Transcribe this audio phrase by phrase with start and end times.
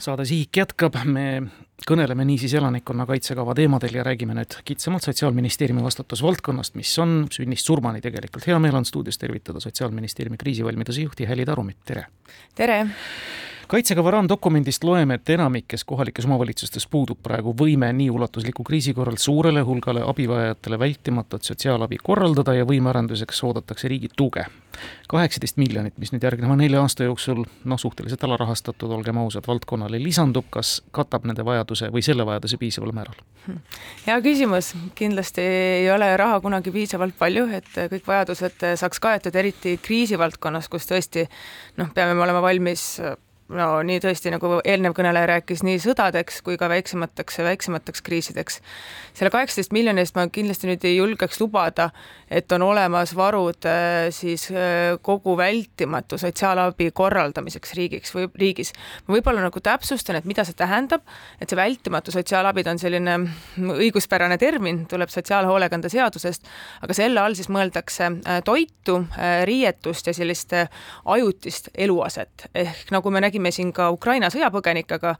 [0.00, 1.24] saade Sihik jätkab, me
[1.88, 8.46] kõneleme niisiis elanikkonnakaitsekava teemadel ja räägime nüüd kitsamalt Sotsiaalministeeriumi vastutusvaldkonnast, mis on sünnist surmani tegelikult.
[8.46, 12.06] hea meel on stuudios tervitada Sotsiaalministeeriumi kriisivalmiduse juhti Häli Tarumit, tere!
[12.54, 12.84] tere!
[13.70, 19.62] Kaitsekava raamdokumendist loeme, et enamikes kohalikes omavalitsustes puudub praegu võime nii ulatusliku kriisi korral suurele
[19.66, 24.46] hulgale abivajajatele vältimatut sotsiaalabi korraldada ja võimearenduseks oodatakse riigi tuge.
[25.08, 30.50] kaheksateist miljonit, mis nüüd järgneva nelja aasta jooksul noh, suhteliselt alarahastatud, olgem ausad, valdkonnale lisandub,
[30.50, 33.22] kas katab nende vajaduse või selle vajaduse piisaval määral?
[34.06, 39.78] hea küsimus, kindlasti ei ole raha kunagi piisavalt palju, et kõik vajadused saaks kaetud, eriti
[39.82, 41.28] kriisivaldkonnas, kus tõesti
[41.78, 42.96] noh, peame me olema valmis
[43.50, 48.60] no nii tõesti, nagu eelnev kõneleja rääkis, nii sõdadeks kui ka väiksemateks ja väiksemateks kriisideks.
[49.14, 51.90] selle kaheksateist miljoni eest ma kindlasti nüüd ei julgeks lubada,
[52.30, 58.72] et on olemas varud äh, siis äh, kogu vältimatu sotsiaalabi korraldamiseks riigiks või riigis.
[59.06, 61.02] ma võib-olla nagu täpsustan, et mida see tähendab,
[61.40, 63.18] et see vältimatu sotsiaalabi, ta on selline
[63.58, 66.46] õiguspärane termin, tuleb sotsiaalhoolekande seadusest,
[66.82, 69.00] aga selle all siis mõeldakse äh, toitu,
[69.44, 70.52] riietust ja sellist
[71.04, 75.14] ajutist eluaset, ehk nagu me nägime, räägime siin ka Ukraina sõjapõgenikega,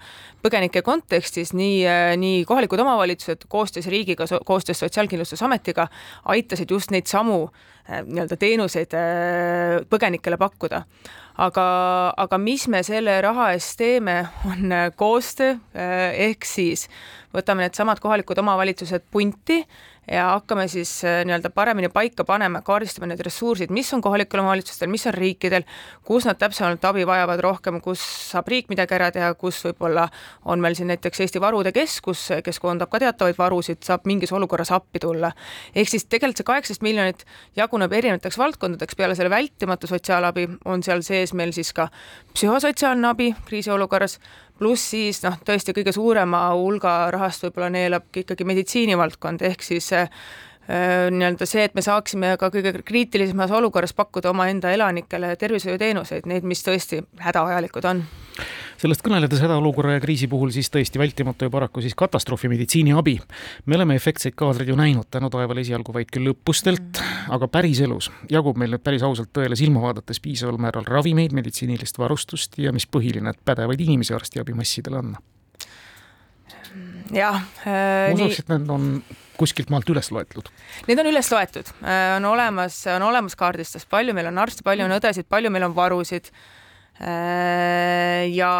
[0.45, 1.87] põgenike kontekstis nii,
[2.21, 5.89] nii kohalikud omavalitsused koostöös riigiga, koostöös Sotsiaalkindlustusametiga
[6.25, 7.49] aitasid just neid samu
[7.89, 10.85] äh, nii-öelda teenuseid äh, põgenikele pakkuda.
[11.41, 11.65] Aga,
[12.17, 15.57] aga mis me selle raha eest teeme, on äh, koostöö,
[16.13, 16.89] ehk siis
[17.33, 19.63] võtame needsamad kohalikud omavalitsused punti
[20.11, 24.91] ja hakkame siis äh, nii-öelda paremini paika panema, kaardistama need ressursid, mis on kohalikel omavalitsustel,
[24.91, 25.63] mis on riikidel,
[26.07, 30.09] kus nad täpsemalt abi vajavad rohkem, kus saab riik midagi ära teha, kus võib-olla
[30.51, 34.73] on meil siin näiteks Eesti Varude Keskus, kes koondab ka teatavaid varusid, saab mingis olukorras
[34.75, 35.33] appi tulla.
[35.75, 37.25] ehk siis tegelikult see kaheksateist miljonit
[37.57, 41.89] jaguneb erinevateks valdkondadeks, peale selle vältimatu sotsiaalabi on seal sees meil siis ka
[42.35, 44.19] psühhosotsiaalne abi kriisiolukorras,
[44.61, 50.09] pluss siis noh, tõesti kõige suurema hulga rahast võib-olla neelab ikkagi meditsiinivaldkond, ehk siis äh,
[51.11, 56.63] nii-öelda see, et me saaksime ka kõige kriitilisemas olukorras pakkuda omaenda elanikele tervishoiuteenuseid, neid, mis
[56.67, 58.05] tõesti hädavajalikud on
[58.81, 63.19] sellest kõneledes hädaolukorra ja kriisi puhul siis tõesti vältimatu ja paraku siis katastroofimeditsiini abi.
[63.67, 68.11] me oleme efektseid kaadreid ju näinud tänu taevale esialgu vaid küll õppustelt mm., aga päriselus
[68.33, 72.87] jagub meil nüüd päris ausalt tõele silma vaadates piisaval määral ravimeid, meditsiinilist varustust ja mis
[72.87, 75.21] põhiline, et pädevaid inimesi arstiabi massidele anda
[77.13, 78.15] jah äh,.
[78.15, 78.87] ma usuks, et need on
[79.41, 80.49] kuskilt maalt üles loetud?
[80.89, 84.89] Need on üles loetud, äh, on olemas, on olemas kaardistus, palju meil on arste, palju
[84.89, 86.33] on õdesid, palju meil on varusid
[87.01, 88.51] ja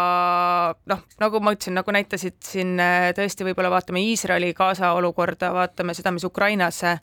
[0.89, 5.93] noh, nagu ma ütlesin, nagu näitasid siin äh, tõesti, võib-olla vaatame Iisraeli Gaza olukorda, vaatame
[5.93, 6.97] seda, mis Ukrainas äh,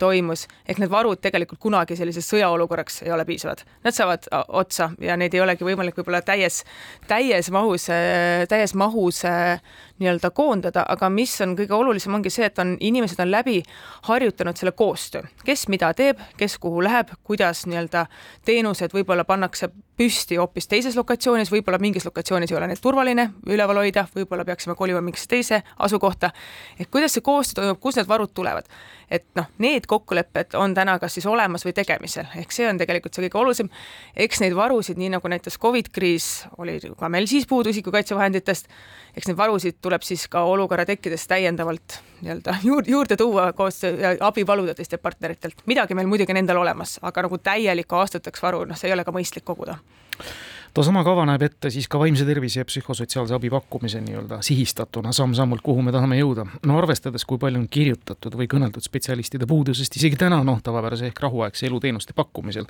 [0.00, 3.60] toimus, ehk need varud tegelikult kunagi selliseks sõjaolukorraks ei ole piisavad.
[3.84, 6.62] Nad saavad otsa ja neid ei olegi võimalik võib-olla täies,
[7.10, 7.90] täies mahus,
[8.48, 9.22] täies mahus
[10.00, 13.60] nii-öelda koondada, aga mis on kõige olulisem, ongi see, et on, inimesed on läbi
[14.08, 18.06] harjutanud selle koostöö, kes mida teeb, kes kuhu läheb, kuidas nii-öelda
[18.48, 19.68] teenused võib-olla pannakse
[20.02, 24.74] püsti hoopis teises lokatsioonis, võib-olla mingis lokatsioonis ei ole neid turvaline üleval hoida, võib-olla peaksime
[24.78, 26.32] kolima mingisse teise asukohta.
[26.78, 28.66] et kuidas see koostöö toimub, kust need varud tulevad?
[29.12, 33.14] et noh, need kokkulepped on täna kas siis olemas või tegemisel, ehk see on tegelikult
[33.14, 33.70] see kõige olulisem.
[34.16, 38.72] eks neid varusid, nii nagu näiteks Covid kriis oli ka meil siis puudu isikukaitsevahenditest,
[39.16, 43.82] eks neid varusid tuleb siis ka olukorra tekkides täiendavalt nii-öelda juurde, juurde tuua koos
[44.20, 45.66] abi paluda teistelt partneritelt.
[45.66, 49.04] midagi meil muidugi on endal olemas, aga nagu täielikku aastateks varu, noh, see ei ole
[49.04, 49.78] ka mõistlik koguda
[50.74, 55.60] toosama kava näeb ette siis ka vaimse tervise ja psühhosotsiaalse abi pakkumise nii-öelda sihistatuna samm-sammult,
[55.64, 56.46] kuhu me tahame jõuda.
[56.66, 61.20] no arvestades, kui palju on kirjutatud või kõneldud spetsialistide puudusest isegi täna noh, tavapärase ehk
[61.20, 62.68] rahuaegse eluteenuste pakkumisel,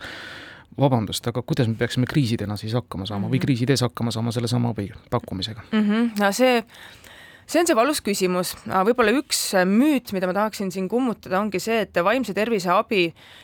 [0.78, 3.34] vabandust, aga kuidas me peaksime kriisidena siis hakkama saama mm -hmm.
[3.34, 3.46] või mhm.
[3.46, 5.88] kriisides hakkama saama sellesama abi pakkumisega mm?
[5.88, 6.10] -hmm.
[6.20, 6.64] no see
[7.52, 11.82] see on see valus küsimus, võib-olla üks müüt, mida ma tahaksin siin kummutada, ongi see,
[11.84, 13.02] et vaimse tervise abi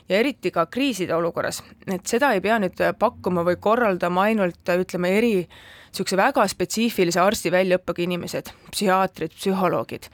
[0.08, 5.12] ja eriti ka kriiside olukorras, et seda ei pea nüüd pakkuma või korraldama ainult ütleme,
[5.18, 10.08] eri niisuguse väga spetsiifilise arsti väljaõppega inimesed, psühhiaatrid, psühholoogid.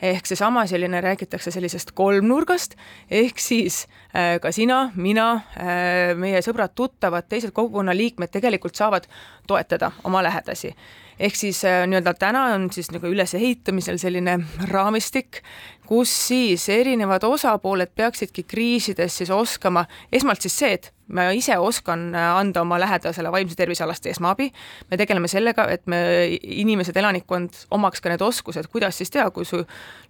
[0.00, 2.74] Ehk seesama selline, räägitakse sellisest kolmnurgast,
[3.10, 3.82] ehk siis
[4.14, 9.10] äh, ka sina, mina äh,, meie sõbrad-tuttavad, teised kogukonna liikmed tegelikult saavad
[9.50, 10.72] toetada oma lähedasi
[11.20, 14.38] ehk siis äh, nii-öelda täna on siis nagu ülesehitamisel selline
[14.70, 15.42] raamistik,
[15.86, 22.08] kus siis erinevad osapooled peaksidki kriisides siis oskama, esmalt siis see, et ma ise oskan
[22.14, 24.48] äh, anda oma lähedasele vaimse tervise alast esmaabi,
[24.90, 26.00] me tegeleme sellega, et me,
[26.40, 29.60] inimesed, elanikkond omaks ka need oskused, kuidas siis teha, kui su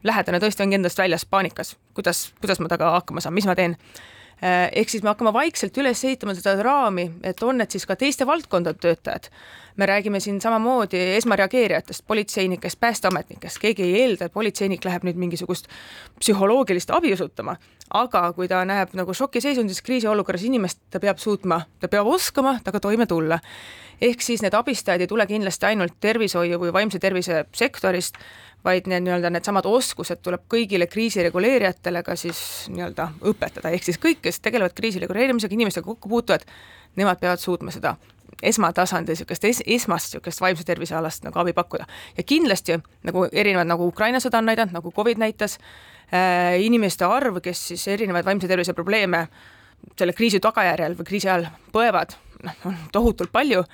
[0.07, 3.79] lähedane tõesti ongi endast väljas paanikas, kuidas, kuidas ma temaga hakkama saan, mis ma teen
[4.43, 8.27] ehk siis me hakkame vaikselt üles ehitama seda raami, et on need siis ka teiste
[8.27, 9.29] valdkondade töötajad.
[9.77, 15.69] me räägime siin samamoodi esmareageerijatest, politseinikest, päästeametnikest, keegi ei eelda, et politseinik läheb nüüd mingisugust
[16.21, 17.57] psühholoogilist abi osutama,
[17.91, 22.81] aga kui ta näeb nagu šokiseisundis kriisiolukorras inimest, ta peab suutma, ta peab oskama temaga
[22.81, 23.39] toime tulla.
[24.01, 28.17] ehk siis need abistajad ei tule kindlasti ainult tervishoiu või vaimse tervise sektorist,
[28.65, 32.41] vaid need nii-öelda needsamad oskused tuleb kõigile kriisireguleerijatele ka siis
[32.73, 36.45] nii-öelda õpetada, ehk siis kõik, kes tegelevad kriisi reguleerimisega, inimestega kokku puutuvad,
[37.01, 37.97] nemad peavad suutma seda
[38.43, 41.87] esmatasandi niisugust es, esmast niisugust vaimse tervise alast nagu abi pakkuda.
[42.17, 45.59] ja kindlasti nagu erinevad, nagu Ukraina sõda on näidanud, nagu Covid näitas
[46.13, 49.27] äh,, inimeste arv, kes siis erinevaid vaimse tervise probleeme
[49.99, 53.65] selle kriisi tagajärjel või kriisi ajal põevad, noh, on tohutult palju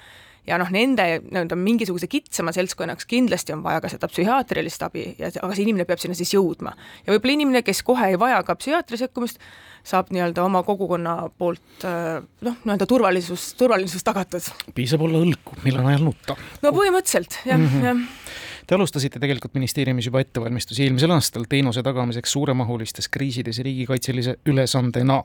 [0.46, 5.30] ja noh, nende nii-öelda mingisuguse kitsama seltskonnaks kindlasti on vaja ka seda psühhiaatrilist abi ja
[5.30, 6.74] aga see inimene peab sinna siis jõudma.
[7.06, 9.40] ja võib-olla inimene, kes kohe ei vaja ka psühhiaatri sekkumist,
[9.86, 14.50] saab nii-öelda oma kogukonna poolt äh, noh, nii-öelda turvalisus, turvalisus tagatud.
[14.74, 16.38] piisab olla õlku, millal ajal nutta.
[16.62, 17.88] no põhimõtteliselt jah mm, -hmm.
[17.90, 25.22] jah Te alustasite tegelikult ministeeriumis juba ettevalmistusi eelmisel aastal teenuse tagamiseks suuremahulistes kriisides riigikaitselise ülesandena.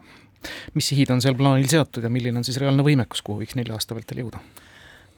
[0.73, 3.73] mis sihid on seal plaanil seatud ja milline on siis reaalne võimekus, kuhu võiks nelja
[3.73, 4.41] aasta vältel jõuda?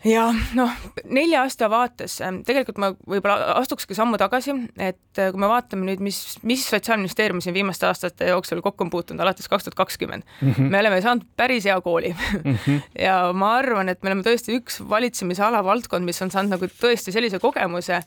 [0.07, 0.25] Ja
[0.57, 0.71] noh,
[1.05, 5.88] nelja aasta vaates ähm, tegelikult ma võib-olla astukski sammu tagasi, et äh, kui me vaatame
[5.88, 10.27] nüüd, mis, mis Sotsiaalministeerium siin viimaste aastate jooksul kokku on puutunud alates kaks tuhat kakskümmend,
[10.41, 10.69] mhm.
[10.73, 12.57] me oleme saanud päris hea kooli mm.
[12.65, 12.81] -hmm.
[13.07, 17.15] ja ma arvan, et me oleme tõesti üks valitsemisala valdkond, mis on saanud nagu tõesti
[17.15, 18.01] sellise kogemuse,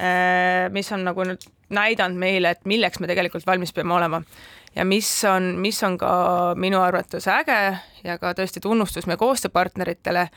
[0.00, 1.28] äh, mis on nagu
[1.68, 4.22] näidanud meile, et milleks me tegelikult valmis peame olema
[4.76, 6.12] ja mis on, mis on ka
[6.56, 7.60] minu arvates äge
[8.04, 10.28] ja ka tõesti tunnustus meie koostööpartneritele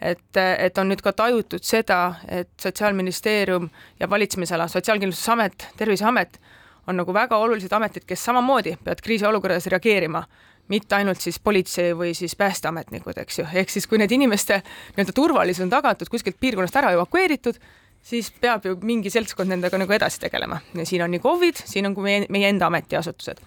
[0.00, 3.68] et, et on nüüd ka tajutud seda, et Sotsiaalministeerium
[4.00, 6.40] ja valitsemisala, Sotsiaalkindlustusamet, Terviseamet
[6.86, 10.22] on nagu väga olulised ametid, kes samamoodi peavad kriisiolukorras reageerima
[10.68, 14.58] mitte ainult siis politsei või siis päästeametnikud, eks ju, ehk siis kui need inimeste
[14.96, 17.60] nii-öelda turvalisus on tagatud, kuskilt piirkonnast ära evakueeritud,
[18.02, 20.58] siis peab ju mingi seltskond nendega nagu edasi tegelema.
[20.74, 23.42] Ja siin on nii KOV-id, siin on ka meie, meie enda ametiasutused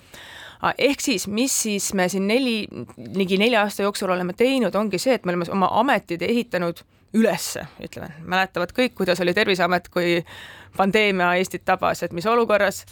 [0.78, 2.68] ehk siis, mis siis me siin neli,
[3.16, 6.84] ligi nelja aasta jooksul oleme teinud, ongi see, et me oleme oma ametid ehitanud
[7.14, 10.20] ülesse, ütleme, mäletavad kõik, kuidas oli Terviseamet, kui
[10.78, 12.84] pandeemia Eestit tabas, et mis olukorras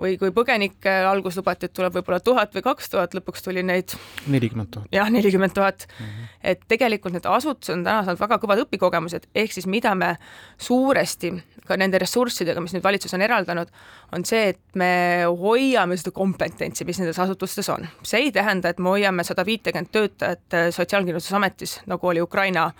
[0.00, 3.94] või kui põgenikke algus lubati, et tuleb võib-olla tuhat või kaks tuhat, lõpuks tuli neid
[4.32, 4.88] nelikümmend tuhat.
[4.92, 5.86] jah, nelikümmend tuhat.
[6.00, 6.24] Mhm.
[6.42, 10.16] et tegelikult need asutused on täna saanud väga kõvad õpikogemused, ehk siis mida me
[10.58, 11.32] suuresti
[11.66, 13.72] ka nende ressurssidega, mis nüüd valitsus on eraldanud,
[14.14, 17.88] on see, et me hoiame seda kompetentsi, mis nendes asutustes on.
[18.02, 22.70] see ei tähenda, et me hoiame sada viitekümmet töötajat Sotsiaalkindlustusametis, nagu oli Ukraina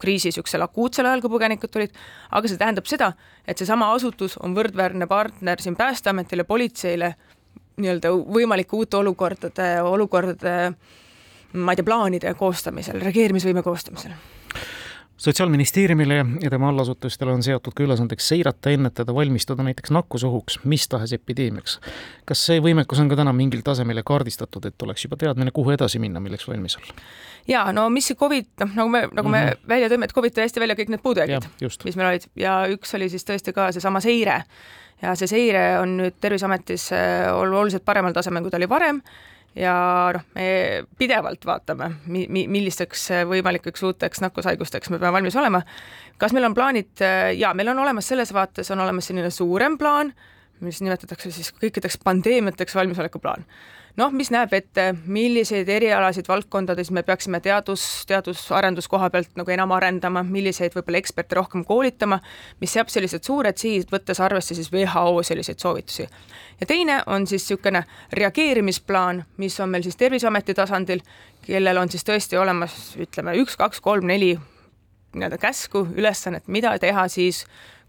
[0.00, 1.96] kriisi niisugusel akuutsel ajal, kui põgenikud tulid,
[2.36, 3.12] aga see tähendab seda,
[3.48, 7.14] et seesama asutus on võrdväärne partner siin Päästeametile, politseile,
[7.80, 10.56] nii-öelda võimalike uute olukordade, olukordade
[11.56, 14.16] ma ei tea, plaanide koostamisel, reageerimisvõime koostamisel
[15.16, 21.12] sotsiaalministeeriumile ja tema allasutustele on seatud ka ülesandeks seirata, ennetada, valmistuda näiteks nakkusohuks, mis tahes
[21.16, 21.78] epideemiaks.
[22.24, 25.98] kas see võimekus on ka täna mingil tasemel kaardistatud, et oleks juba teadmine, kuhu edasi
[26.02, 26.96] minna, milleks valmis olla?
[27.48, 29.68] ja no mis see Covid, noh nagu me, nagu me mm -hmm.
[29.68, 31.48] välja tõime, et Covid tõi hästi välja kõik need puudujäägid,
[31.84, 34.42] mis meil olid ja üks oli siis tõesti ka seesama seire
[35.02, 39.02] ja see seire on nüüd Terviseametis äh, oluliselt paremal tasemel, kui ta oli varem
[39.56, 39.76] ja
[40.14, 40.48] noh, me
[40.98, 45.62] pidevalt vaatame, mi-, mi-, millisteks võimalikeks uuteks nakkushaigusteks me peame valmis olema.
[46.18, 46.92] kas meil on plaanid,
[47.36, 50.12] jaa, meil on olemas selles vaates, on olemas selline suurem plaan,
[50.60, 53.44] mis nimetatakse siis kõikideks pandeemiateks valmisoleku plaan
[53.96, 59.72] noh, mis näeb ette, milliseid erialasid valdkondades me peaksime teadus, teadus-arendus koha pealt nagu enam
[59.76, 62.20] arendama, milliseid võib-olla eksperte rohkem koolitama,
[62.60, 66.08] mis seab sellised suured sihid, võttes arvesse siis WHO selliseid soovitusi.
[66.60, 71.00] ja teine on siis niisugune reageerimisplaan, mis on meil siis Terviseameti tasandil,
[71.46, 74.36] kellel on siis tõesti olemas, ütleme, üks, kaks, kolm, neli
[75.16, 77.46] nii-öelda käsku, ülesannet, mida teha siis,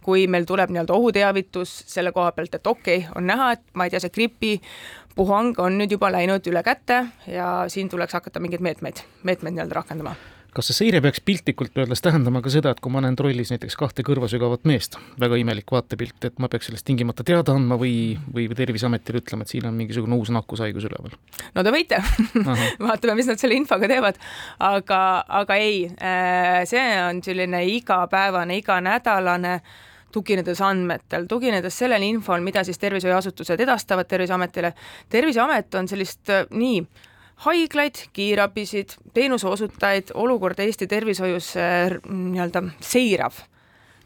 [0.08, 3.88] kui meil tuleb nii-öelda ohuteavitus selle koha pealt, et okei okay,, on näha, et ma
[3.88, 8.64] ei tea, see gripipuhang on nüüd juba läinud üle käte ja siin tuleks hakata mingeid
[8.64, 10.16] meetmeid, meetmeid nii-öelda rakendama.
[10.56, 13.76] Kas see seire peaks piltlikult öeldes tähendama ka seda, et kui ma näen trollis näiteks
[13.78, 18.48] kahte kõrvasügavat meest, väga imelik vaatepilt, et ma peaks sellest tingimata teada andma või, või
[18.58, 21.20] Terviseametile ütlema, et siin on mingisugune uus nakkushaigus üleval?
[21.54, 22.00] no te võite.
[22.88, 24.18] Vaatame, mis nad selle infoga teevad,
[24.72, 25.02] aga,
[25.44, 32.64] aga ei, äh, see on selline igapäevane, iganädalane äh, tuginedes andmetel, tuginedes sellele infol, mida
[32.64, 34.74] siis tervishoiuasutused edastavad Terviseametile.
[35.10, 36.82] terviseamet on sellist äh, nii
[37.46, 43.44] haiglaid, kiirabisid, teenuse osutajaid, olukorda Eesti tervishoius äh, nii-öelda seirav.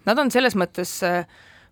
[0.05, 1.25] Nad on selles mõttes äh,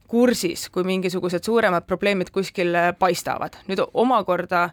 [0.08, 3.60] kursis, kui mingisugused suuremad probleemid kuskil paistavad.
[3.68, 4.70] nüüd omakorda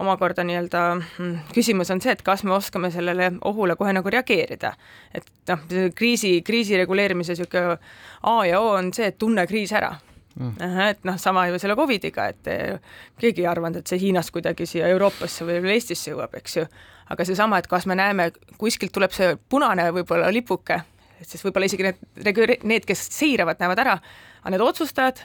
[0.00, 4.72] omakorda nii-öelda mm, küsimus on see, et kas me oskame sellele ohule kohe nagu reageerida.
[5.14, 5.64] et noh,
[5.94, 7.78] kriisi, kriisi reguleerimise niisugune
[8.22, 9.94] A ja O on see, et tunne kriis ära
[10.38, 10.80] mm..
[10.90, 14.66] et noh, sama ju selle Covidiga, et eh, keegi ei arvanud, et see Hiinast kuidagi
[14.68, 16.66] siia Euroopasse või Eestisse jõuab, eks ju.
[17.08, 20.80] aga seesama, et kas me näeme, kuskilt tuleb see punane võib-olla lipuke,
[21.18, 23.96] et siis võib-olla isegi need, need, kes seiravad, näevad ära,
[24.42, 25.24] aga need otsustajad,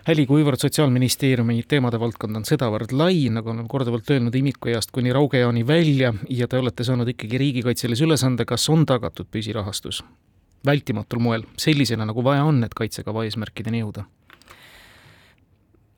[0.00, 5.60] Häli, kuivõrd Sotsiaalministeeriumi teemade valdkond on sedavõrd lai, nagu olen korduvalt öelnud, imikueast kuni Raugejaani
[5.68, 10.00] välja ja te olete saanud ikkagi riigikaitselise ülesande, kas on tagatud püsirahastus?
[10.66, 14.06] vältimatul moel, sellisena, nagu vaja on, et kaitsekava eesmärkideni jõuda?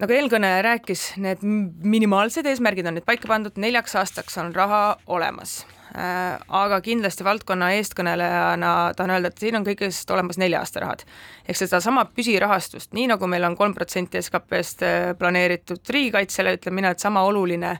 [0.02, 5.60] Nagu eelkõneleja rääkis, need minimaalsed eesmärgid on nüüd paika pandud, neljaks aastaks on raha olemas
[5.92, 11.02] Äh, aga kindlasti valdkonna eestkõnelejana tahan öelda, et siin on kõigest olemas nelja aasta rahad.
[11.44, 16.94] ehk sedasama püsirahastust, nii nagu meil on kolm protsenti SKP-st äh, planeeritud riigikaitsele, ütlen mina,
[16.94, 17.74] et sama oluline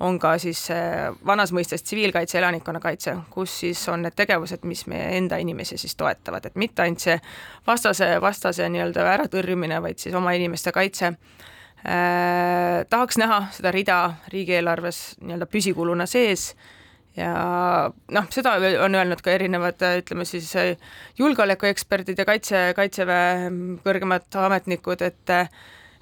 [0.00, 5.16] on ka siis äh, vanas mõistes tsiviilkaitse, elanikkonnakaitse, kus siis on need tegevused, mis meie
[5.16, 7.16] enda inimesi siis toetavad, et mitte ainult see
[7.66, 12.84] vastase, vastase nii-öelda äratõrjumine, vaid siis oma inimeste kaitse eh,.
[12.90, 14.00] tahaks näha seda rida
[14.32, 16.50] riigieelarves nii-öelda püsikuluna sees
[17.16, 17.32] ja
[18.12, 20.52] noh, seda on öelnud ka erinevad, ütleme siis
[21.18, 23.48] julgeolekueksperdid ja kaitse, kaitseväe
[23.86, 25.36] kõrgemad ametnikud, et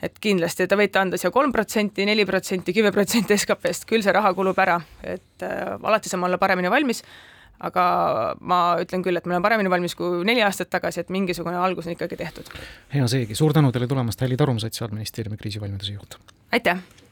[0.04, 4.14] et kindlasti te võite anda siia kolm protsenti, neli protsenti, kümme protsenti SKP-st, küll see
[4.14, 7.04] raha kulub ära, et äh, alati saame olla paremini valmis,
[7.64, 7.84] aga
[8.40, 11.88] ma ütlen küll, et me oleme paremini valmis kui neli aastat tagasi, et mingisugune algus
[11.88, 12.50] on ikkagi tehtud.
[12.94, 16.20] hea seegi, suur tänu teile tulemast, Häli Tarum, Sotsiaalministeeriumi kriisivalmiduse juht!
[16.52, 17.03] aitäh!